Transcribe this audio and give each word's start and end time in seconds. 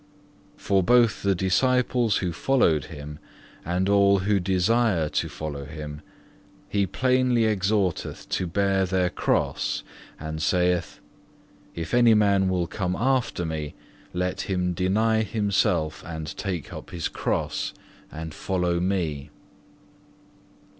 For 0.57 0.81
both 0.81 1.21
the 1.21 1.35
disciples 1.35 2.17
who 2.25 2.33
followed 2.33 2.85
Him, 2.85 3.19
and 3.63 3.87
all 3.87 4.17
who 4.25 4.39
desire 4.39 5.09
to 5.09 5.29
follow 5.29 5.65
Him, 5.65 6.01
He 6.67 6.87
plainly 6.87 7.43
exhorteth 7.45 8.27
to 8.29 8.47
bear 8.47 8.87
their 8.87 9.11
cross, 9.11 9.83
and 10.19 10.41
saith, 10.41 10.99
If 11.75 11.93
any 11.93 12.15
man 12.15 12.49
will 12.49 12.65
come 12.65 12.95
after 12.95 13.45
Me, 13.45 13.75
let 14.11 14.41
him 14.49 14.73
deny 14.73 15.21
himself 15.21 16.03
and 16.03 16.35
take 16.35 16.73
up 16.73 16.89
his 16.89 17.07
cross, 17.07 17.71
and 18.11 18.33
follow 18.33 18.79
Me. 18.79 19.29